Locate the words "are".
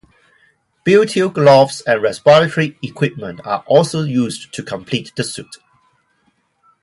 3.45-3.63